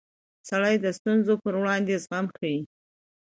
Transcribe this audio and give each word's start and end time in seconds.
سړی 0.49 0.75
د 0.79 0.85
ستونزو 0.97 1.33
پر 1.43 1.53
وړاندې 1.61 1.93
زغم 2.03 2.25
ښيي 2.37 2.59